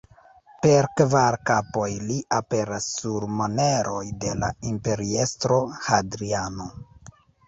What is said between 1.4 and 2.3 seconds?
kapoj li